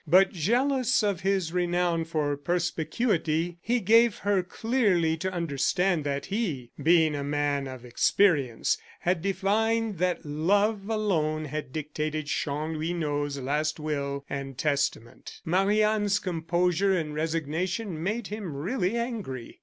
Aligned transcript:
But 0.07 0.33
jealous 0.33 1.03
of 1.03 1.19
his 1.21 1.53
renown 1.53 2.05
for 2.05 2.35
perspicuity, 2.35 3.59
he 3.61 3.79
gave 3.79 4.17
her 4.25 4.41
clearly 4.41 5.15
to 5.17 5.31
understand 5.31 6.03
that 6.05 6.25
he, 6.25 6.71
being 6.81 7.13
a 7.13 7.23
man 7.23 7.67
of 7.67 7.85
experience, 7.85 8.79
had 9.01 9.21
divined 9.21 9.99
that 9.99 10.25
love 10.25 10.89
alone 10.89 11.45
had 11.45 11.71
dictated 11.71 12.25
Chanlouineau's 12.25 13.37
last 13.39 13.79
will 13.79 14.25
and 14.27 14.57
testament. 14.57 15.39
Marie 15.45 15.83
Anne's 15.83 16.17
composure 16.17 16.97
and 16.97 17.13
resignation 17.13 18.01
made 18.01 18.25
him 18.29 18.55
really 18.55 18.95
angry. 18.97 19.59